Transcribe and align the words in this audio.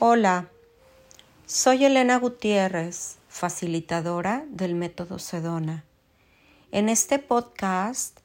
Hola, 0.00 0.48
soy 1.46 1.84
Elena 1.84 2.20
Gutiérrez, 2.20 3.16
facilitadora 3.28 4.46
del 4.48 4.76
método 4.76 5.18
Sedona. 5.18 5.84
En 6.70 6.88
este 6.88 7.18
podcast 7.18 8.20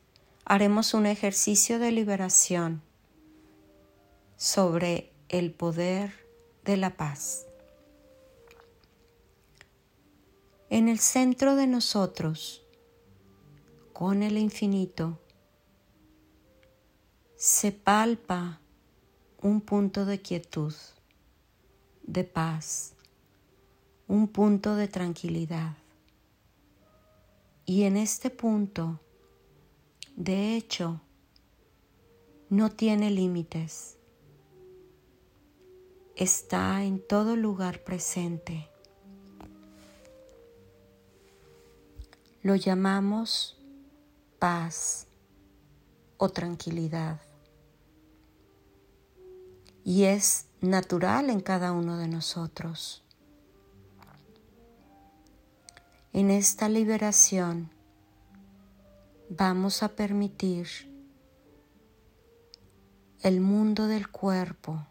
haremos 0.45 0.93
un 0.93 1.07
ejercicio 1.07 1.79
de 1.79 1.91
liberación 1.91 2.83
sobre 4.37 5.11
el 5.29 5.51
poder 5.51 6.13
de 6.63 6.77
la 6.77 6.91
paz. 6.91 7.47
En 10.69 10.87
el 10.87 10.99
centro 10.99 11.55
de 11.55 11.65
nosotros, 11.65 12.61
con 13.93 14.21
el 14.21 14.37
infinito, 14.37 15.17
se 17.35 17.71
palpa 17.71 18.59
un 19.41 19.59
punto 19.59 20.05
de 20.05 20.21
quietud, 20.21 20.75
de 22.03 22.23
paz, 22.23 22.93
un 24.07 24.27
punto 24.27 24.75
de 24.75 24.87
tranquilidad. 24.87 25.77
Y 27.65 27.83
en 27.83 27.97
este 27.97 28.29
punto, 28.29 28.99
de 30.15 30.55
hecho, 30.55 31.01
no 32.49 32.69
tiene 32.69 33.09
límites. 33.09 33.97
Está 36.15 36.83
en 36.83 36.99
todo 36.99 37.35
lugar 37.35 37.83
presente. 37.83 38.69
Lo 42.43 42.55
llamamos 42.55 43.57
paz 44.37 45.07
o 46.17 46.29
tranquilidad. 46.29 47.21
Y 49.85 50.03
es 50.03 50.45
natural 50.63 51.29
en 51.29 51.41
cada 51.41 51.73
uno 51.73 51.97
de 51.97 52.07
nosotros. 52.07 53.03
En 56.13 56.31
esta 56.31 56.69
liberación 56.69 57.69
vamos 59.27 59.83
a 59.83 59.89
permitir 59.89 60.67
el 63.23 63.41
mundo 63.41 63.87
del 63.87 64.09
cuerpo, 64.09 64.87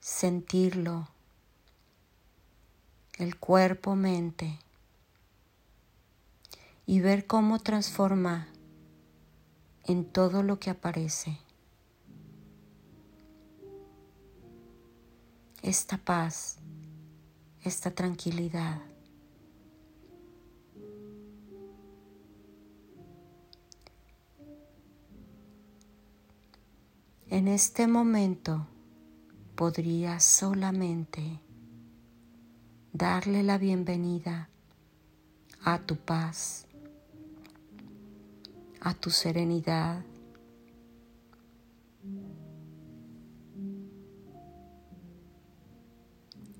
sentirlo, 0.00 1.08
el 3.18 3.38
cuerpo-mente 3.38 4.58
y 6.86 6.98
ver 6.98 7.28
cómo 7.28 7.60
transforma 7.60 8.48
en 9.84 10.04
todo 10.04 10.42
lo 10.42 10.58
que 10.58 10.70
aparece. 10.70 11.38
Esta 15.68 15.98
paz, 15.98 16.56
esta 17.62 17.90
tranquilidad. 17.90 18.80
En 27.28 27.48
este 27.48 27.86
momento 27.86 28.66
podría 29.56 30.20
solamente 30.20 31.38
darle 32.94 33.42
la 33.42 33.58
bienvenida 33.58 34.48
a 35.64 35.80
tu 35.80 35.96
paz, 35.96 36.66
a 38.80 38.94
tu 38.94 39.10
serenidad. 39.10 40.02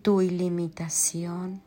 Tu 0.08 0.22
ilimitación, 0.22 1.60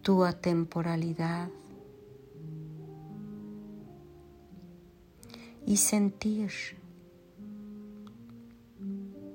tu 0.00 0.24
atemporalidad 0.24 1.50
y 5.66 5.76
sentir 5.76 6.50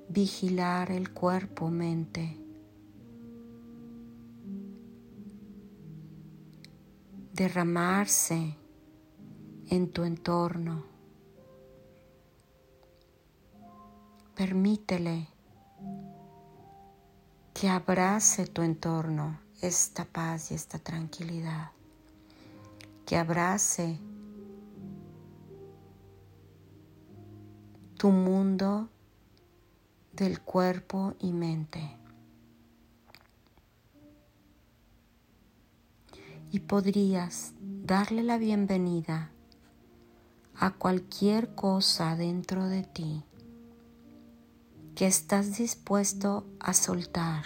vigilar 0.09 0.90
el 0.90 1.14
cuerpo-mente. 1.14 2.35
derramarse 7.31 8.56
en 9.69 9.90
tu 9.91 10.03
entorno. 10.03 10.95
Permítele 14.35 15.29
que 17.53 17.69
abrace 17.69 18.46
tu 18.47 18.63
entorno 18.63 19.40
esta 19.62 20.03
paz 20.03 20.51
y 20.51 20.56
esta 20.56 20.78
tranquilidad, 20.78 21.72
que 23.06 23.16
abrace 23.16 23.97
tu 27.97 28.09
mundo 28.09 28.90
del 30.12 30.41
cuerpo 30.41 31.13
y 31.22 31.31
mente. 31.31 31.96
Y 36.52 36.59
podrías 36.59 37.53
darle 37.62 38.22
la 38.22 38.38
bienvenida 38.38 39.31
a 40.57 40.72
cualquier 40.72 41.56
cosa 41.56 42.17
dentro 42.17 42.67
de 42.67 42.84
ti 42.84 43.23
que 44.96 45.08
estás 45.08 45.58
dispuesto 45.58 46.46
a 46.60 46.74
soltar, 46.74 47.46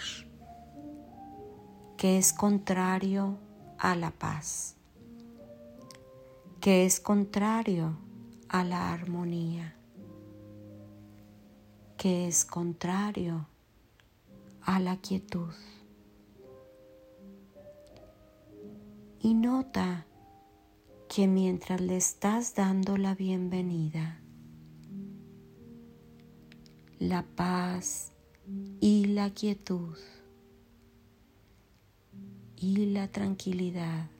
que 1.96 2.18
es 2.18 2.32
contrario 2.32 3.38
a 3.78 3.94
la 3.96 4.10
paz, 4.10 4.76
que 6.60 6.86
es 6.86 7.00
contrario 7.00 7.96
a 8.48 8.64
la 8.64 8.92
armonía 8.92 9.76
que 12.00 12.26
es 12.26 12.46
contrario 12.46 13.46
a 14.62 14.80
la 14.80 14.96
quietud. 14.96 15.52
Y 19.20 19.34
nota 19.34 20.06
que 21.10 21.28
mientras 21.28 21.78
le 21.82 21.98
estás 21.98 22.54
dando 22.54 22.96
la 22.96 23.14
bienvenida, 23.14 23.99
la 27.00 27.22
paz 27.22 28.12
y 28.78 29.06
la 29.06 29.30
quietud 29.30 29.96
y 32.56 32.92
la 32.92 33.08
tranquilidad 33.08 34.10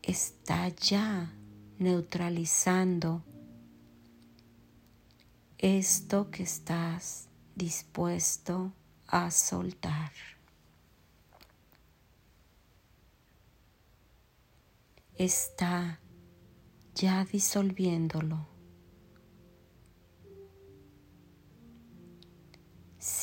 está 0.00 0.68
ya 0.68 1.30
neutralizando 1.78 3.22
esto 5.58 6.30
que 6.30 6.44
estás 6.44 7.28
dispuesto 7.54 8.72
a 9.06 9.30
soltar. 9.30 10.12
Está 15.14 16.00
ya 16.94 17.26
disolviéndolo. 17.26 18.57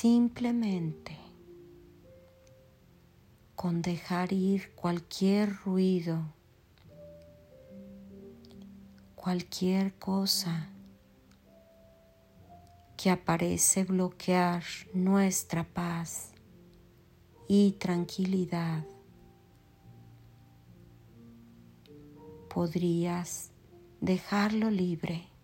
Simplemente 0.07 1.17
con 3.55 3.81
dejar 3.81 4.31
ir 4.33 4.75
cualquier 4.75 5.51
ruido, 5.51 6.21
cualquier 9.15 9.95
cosa 9.95 10.69
que 12.95 13.09
aparece 13.09 13.83
bloquear 13.83 14.63
nuestra 14.93 15.63
paz 15.63 16.33
y 17.47 17.71
tranquilidad, 17.71 18.85
podrías 22.47 23.49
dejarlo 24.01 24.69
libre, 24.69 25.34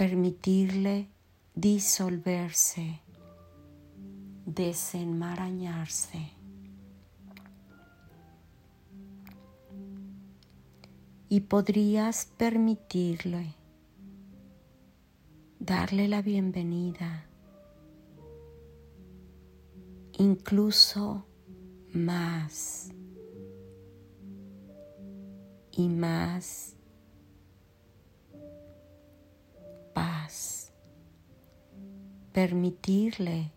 permitirle 0.00 1.10
disolverse, 1.54 3.02
desenmarañarse. 4.46 6.32
y 11.28 11.40
podrías 11.42 12.32
permitirle 12.38 13.54
darle 15.58 16.08
la 16.08 16.22
bienvenida, 16.22 17.26
incluso 20.18 21.26
más, 21.92 22.90
y 25.70 25.88
más 25.90 26.79
paz. 29.92 30.72
Permitirle 32.32 33.52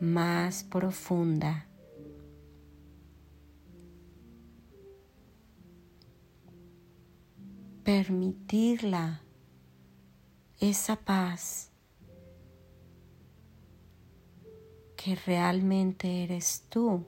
más 0.00 0.64
profunda. 0.64 1.66
Permitirla 7.84 9.22
esa 10.58 10.96
paz 10.96 11.70
que 14.96 15.14
realmente 15.14 16.24
eres 16.24 16.64
tú, 16.68 17.04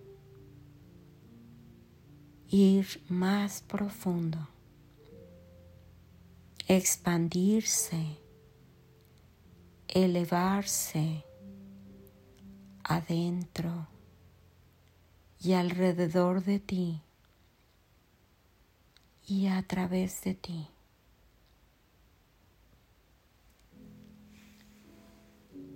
ir 2.49 2.87
más 3.09 3.61
profundo, 3.63 4.39
expandirse, 6.69 8.19
elevarse 9.88 11.25
adentro 12.85 13.88
y 15.40 15.52
alrededor 15.52 16.43
de 16.43 16.58
ti 16.58 17.02
y 19.26 19.46
a 19.49 19.62
través 19.62 20.23
de 20.23 20.35
ti. 20.35 20.69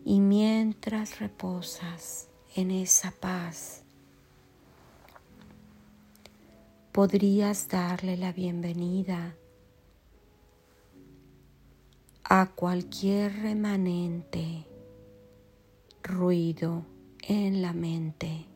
Y 0.04 0.20
mientras 0.20 1.20
reposas 1.20 2.28
en 2.56 2.70
esa 2.70 3.12
paz, 3.12 3.84
podrías 6.92 7.68
darle 7.68 8.16
la 8.16 8.32
bienvenida 8.32 9.36
a 12.34 12.46
cualquier 12.46 13.42
remanente 13.42 14.66
ruido 16.02 16.86
en 17.20 17.60
la 17.60 17.74
mente. 17.74 18.46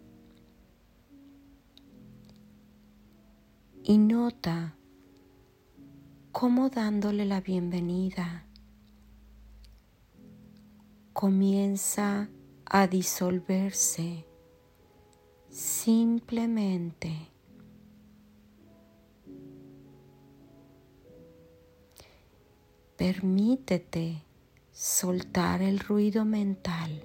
Y 3.85 3.99
nota 3.99 4.77
cómo 6.33 6.71
dándole 6.71 7.27
la 7.27 7.43
bienvenida 7.43 8.47
comienza 11.13 12.31
a 12.65 12.87
disolverse 12.87 14.25
simplemente. 15.51 17.36
Permítete 22.97 24.23
soltar 24.73 25.61
el 25.61 25.81
ruido 25.81 26.25
mental. 26.25 27.05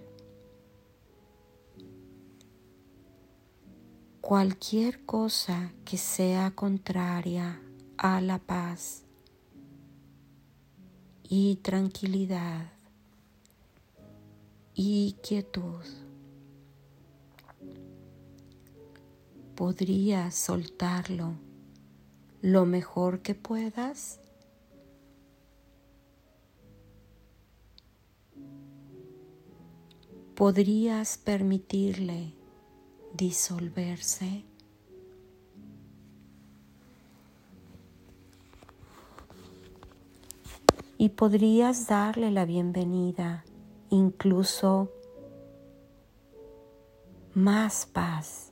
Cualquier 4.22 5.06
cosa 5.06 5.74
que 5.84 5.98
sea 5.98 6.52
contraria 6.52 7.62
a 7.98 8.22
la 8.22 8.40
paz 8.40 9.04
y 11.24 11.58
tranquilidad 11.58 12.72
y 14.74 15.18
quietud. 15.22 15.84
¿Podrías 19.56 20.36
soltarlo 20.36 21.34
lo 22.42 22.66
mejor 22.66 23.22
que 23.22 23.36
puedas? 23.36 24.21
¿Podrías 30.42 31.20
permitirle 31.20 32.34
disolverse? 33.14 34.44
Y 40.98 41.10
podrías 41.10 41.86
darle 41.86 42.32
la 42.32 42.46
bienvenida 42.46 43.46
incluso 43.92 44.90
más 47.36 47.86
paz, 47.86 48.52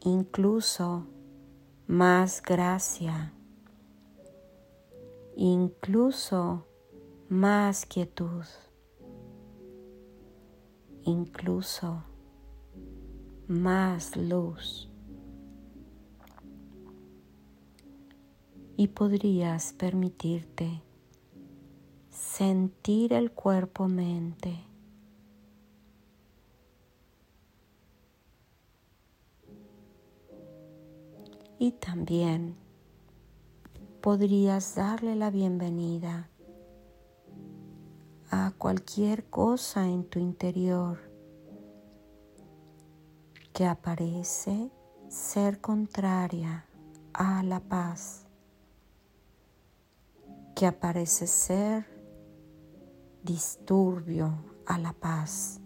incluso 0.00 1.06
más 1.86 2.42
gracia, 2.42 3.32
incluso 5.36 6.66
más 7.28 7.86
quietud, 7.86 8.42
incluso 11.04 12.02
más 13.46 14.16
luz. 14.16 14.90
Y 18.76 18.88
podrías 18.88 19.72
permitirte 19.72 20.82
sentir 22.10 23.12
el 23.12 23.30
cuerpo-mente. 23.30 24.64
Y 31.58 31.72
también 31.72 32.56
podrías 34.00 34.74
darle 34.74 35.14
la 35.14 35.30
bienvenida 35.30 36.28
a 38.36 38.50
cualquier 38.58 39.30
cosa 39.30 39.86
en 39.86 40.02
tu 40.02 40.18
interior 40.18 40.98
que 43.52 43.64
aparece 43.64 44.72
ser 45.08 45.60
contraria 45.60 46.66
a 47.12 47.44
la 47.44 47.60
paz, 47.60 48.26
que 50.56 50.66
aparece 50.66 51.28
ser 51.28 51.86
disturbio 53.22 54.34
a 54.66 54.78
la 54.78 54.92
paz, 54.94 55.60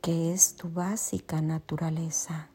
que 0.00 0.32
es 0.32 0.54
tu 0.54 0.70
básica 0.70 1.42
naturaleza. 1.42 2.50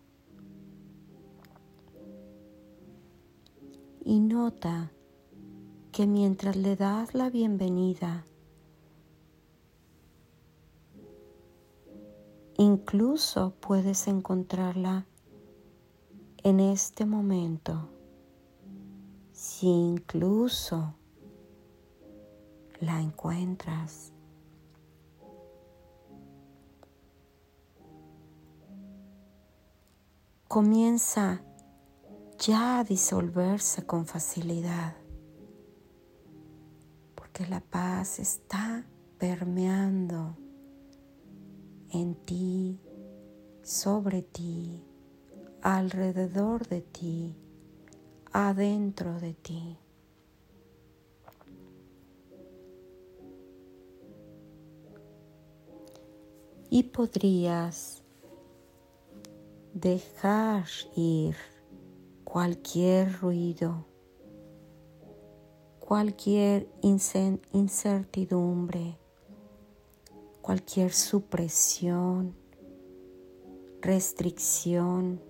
Y 4.06 4.22
nota 4.22 4.94
que 5.94 6.08
mientras 6.08 6.56
le 6.56 6.76
das 6.76 7.14
la 7.14 7.30
bienvenida, 7.30 8.26
incluso 12.58 13.54
puedes 13.60 14.08
encontrarla 14.08 15.06
en 16.42 16.60
este 16.60 17.06
momento, 17.06 17.90
si 19.34 19.68
incluso 19.68 20.96
la 22.80 23.00
encuentras. 23.00 24.12
Comienza 30.48 31.44
ya 32.40 32.80
a 32.80 32.84
disolverse 32.84 33.86
con 33.86 34.08
facilidad, 34.08 35.03
porque 37.34 37.50
la 37.50 37.62
paz 37.62 38.20
está 38.20 38.86
permeando 39.18 40.38
en 41.90 42.14
ti, 42.14 42.80
sobre 43.64 44.22
ti, 44.22 44.84
alrededor 45.64 46.68
de 46.68 46.82
ti, 46.82 47.36
adentro 48.32 49.20
de 49.20 49.34
ti. 49.34 49.80
y 56.70 56.82
podrías 56.82 58.02
dejar 59.76 60.66
ir 60.96 61.36
cualquier 62.24 63.14
ruido, 63.20 63.86
cualquier 65.86 66.70
incertidumbre, 67.52 68.98
cualquier 70.42 70.94
supresión, 70.94 72.34
restricción, 73.82 75.22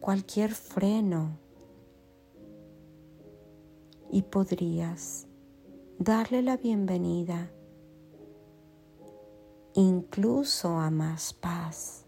cualquier 0.00 0.52
freno 0.52 1.38
y 4.10 4.22
podrías 4.22 5.28
darle 6.00 6.42
la 6.42 6.56
bienvenida 6.56 7.52
incluso 9.74 10.70
a 10.70 10.90
más 10.90 11.32
paz. 11.32 12.04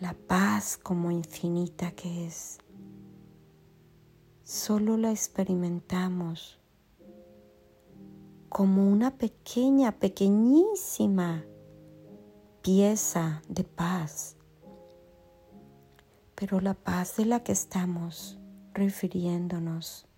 la 0.00 0.14
paz 0.14 0.78
como 0.78 1.10
infinita 1.10 1.90
que 1.90 2.26
es, 2.26 2.58
solo 4.50 4.96
la 4.96 5.12
experimentamos 5.12 6.58
como 8.48 8.90
una 8.90 9.16
pequeña, 9.16 9.92
pequeñísima 9.92 11.44
pieza 12.60 13.42
de 13.48 13.62
paz. 13.62 14.34
Pero 16.34 16.60
la 16.60 16.74
paz 16.74 17.14
de 17.16 17.26
la 17.26 17.44
que 17.44 17.52
estamos 17.52 18.40
refiriéndonos, 18.74 20.08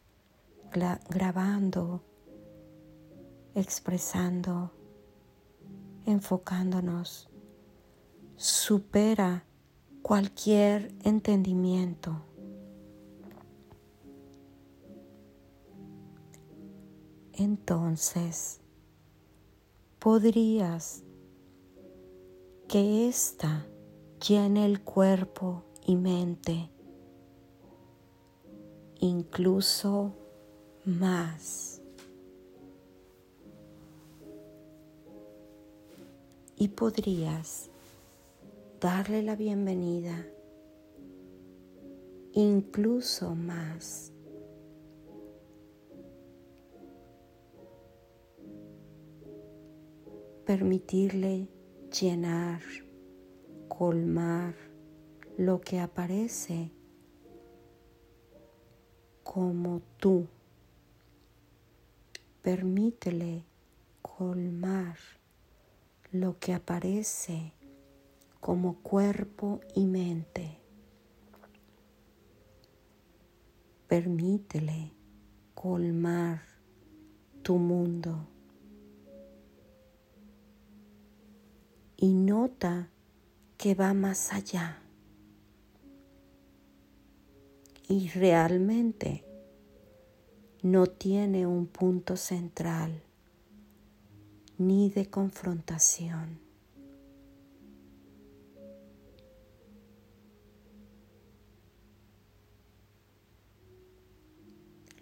grabando, 1.11 2.03
expresando, 3.55 4.73
enfocándonos, 6.07 7.29
supera 8.37 9.45
cualquier 10.01 10.95
entendimiento. 11.05 12.32
Entonces, 17.43 18.61
podrías 19.99 21.03
que 22.69 23.09
ésta 23.09 23.67
llene 24.25 24.65
el 24.65 24.85
cuerpo 24.85 25.65
y 25.85 25.97
mente, 25.97 26.71
incluso 29.01 30.15
más. 30.85 31.83
Y 36.55 36.69
podrías 36.69 37.71
darle 38.81 39.21
la 39.25 39.35
bienvenida 39.35 40.25
incluso 42.35 43.35
más. 43.35 44.12
Permitirle 50.45 51.49
llenar, 51.93 52.63
colmar 53.69 54.57
lo 55.39 55.61
que 55.61 55.79
aparece 55.79 56.73
como 59.23 59.83
tú. 59.99 60.27
Permítele 62.43 63.45
colmar 64.03 64.97
lo 66.11 66.37
que 66.41 66.55
aparece 66.55 67.53
como 68.41 68.83
cuerpo 68.83 69.61
y 69.77 69.87
mente. 69.87 70.59
Permítele 73.87 74.93
colmar 75.55 76.43
tu 77.43 77.59
mundo 77.59 78.32
y 82.03 82.15
nota 82.15 82.89
que 83.57 83.77
va 83.77 83.95
más 83.95 84.33
allá 84.33 84.83
y 87.89 88.09
realmente 88.09 89.25
no 90.63 90.89
tiene 90.89 91.47
un 91.47 91.69
punto 91.69 92.17
central 92.17 93.05
ni 94.59 94.91
de 94.91 95.09
confrontación. 95.09 96.41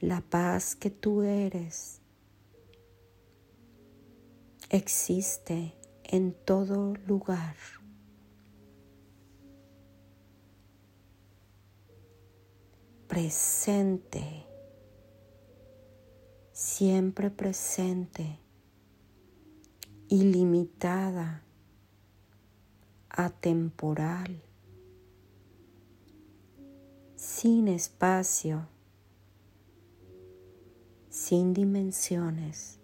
la 0.01 0.23
paz 0.23 0.75
que 0.77 0.89
tú 0.91 1.23
eres 1.23 2.01
existe 4.71 5.80
en 6.13 6.33
todo 6.33 6.95
lugar. 7.07 7.55
Presente, 13.07 14.45
siempre 16.53 17.31
presente, 17.31 18.41
ilimitada, 20.09 21.45
atemporal, 23.09 24.43
sin 27.15 27.69
espacio. 27.69 28.69
Sin 31.09 31.55
dimensiones, 31.55 32.80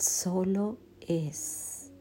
solo 0.00 0.78
es. 1.00 1.92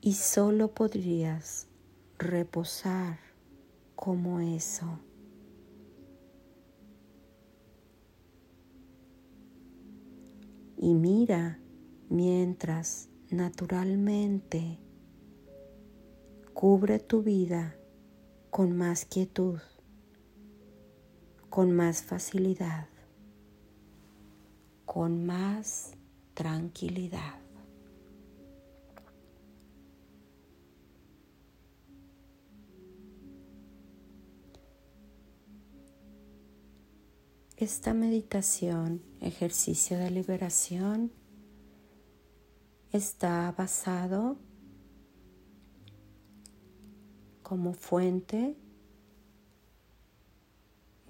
Y 0.00 0.14
solo 0.14 0.74
podrías 0.74 1.68
reposar 2.18 3.18
como 3.94 4.40
eso. 4.40 4.98
Y 10.76 10.94
mira 10.94 11.60
mientras 12.08 13.08
naturalmente 13.30 14.80
cubre 16.52 16.98
tu 16.98 17.22
vida 17.22 17.76
con 18.50 18.76
más 18.76 19.04
quietud, 19.04 19.60
con 21.52 21.70
más 21.70 22.02
facilidad, 22.02 22.88
con 24.86 25.26
más 25.26 25.92
tranquilidad. 26.32 27.38
Esta 37.58 37.92
meditación, 37.92 39.02
ejercicio 39.20 39.98
de 39.98 40.10
liberación, 40.10 41.12
está 42.92 43.52
basado 43.52 44.38
como 47.42 47.74
fuente 47.74 48.56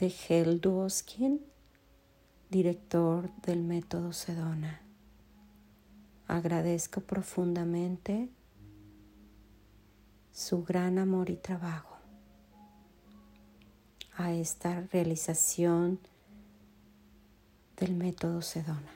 de 0.03 0.13
Hel 0.29 0.61
Duoskin, 0.61 1.41
director 2.51 3.31
del 3.43 3.63
método 3.63 4.13
Sedona. 4.13 4.83
Agradezco 6.27 7.03
profundamente 7.03 8.29
su 10.33 10.65
gran 10.65 10.99
amor 10.99 11.31
y 11.31 11.37
trabajo 11.37 11.99
a 14.17 14.33
esta 14.33 14.81
realización 14.93 16.01
del 17.77 17.95
método 17.95 18.43
Sedona. 18.43 18.93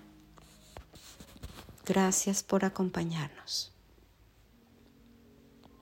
Gracias 1.85 2.43
por 2.43 2.65
acompañarnos. 2.65 3.76